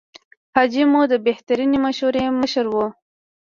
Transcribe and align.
حاجي 0.55 0.83
مو 0.91 1.01
د 1.11 1.13
بهترینې 1.25 1.77
مشورې 1.85 2.25
مشر 2.41 2.65
و. 2.69 2.75